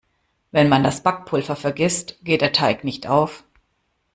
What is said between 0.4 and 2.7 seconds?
Wenn man das Backpulver vergisst, geht der